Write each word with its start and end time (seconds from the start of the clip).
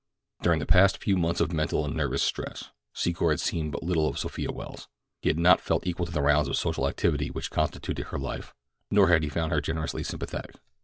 During 0.41 0.57
the 0.57 0.65
past 0.65 0.97
few 0.97 1.15
months 1.15 1.41
of 1.41 1.51
mental 1.53 1.85
and 1.85 1.95
nervous 1.95 2.23
stress 2.23 2.71
Secor 2.95 3.29
had 3.33 3.39
seen 3.39 3.69
but 3.69 3.83
little 3.83 4.07
of 4.07 4.17
Sophia 4.17 4.51
Welles. 4.51 4.87
He 5.21 5.29
had 5.29 5.37
not 5.37 5.61
felt 5.61 5.85
equal 5.85 6.07
to 6.07 6.11
the 6.11 6.23
rounds 6.23 6.47
of 6.47 6.57
social 6.57 6.87
activity 6.87 7.29
which 7.29 7.51
constituted 7.51 8.05
her 8.07 8.17
life, 8.17 8.51
nor 8.89 9.09
had 9.09 9.21
he 9.21 9.29
found 9.29 9.51
her 9.51 9.61
generously 9.61 10.01
sympathetic. 10.01 10.55